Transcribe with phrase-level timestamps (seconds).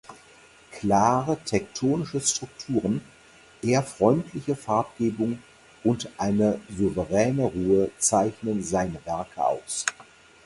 [0.71, 3.01] Klare „tektonische“ Strukturen,
[3.61, 5.37] eher freundliche Farbgebung
[5.83, 9.85] und eine souveräne Ruhe zeichnen seine Werke aus.